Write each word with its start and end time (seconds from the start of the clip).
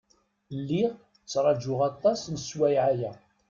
Lliɣ 0.59 0.91
ttṛajuɣ 1.23 1.79
aṭas 1.89 2.21
n 2.27 2.35
sswayeɛ-aya. 2.41 3.11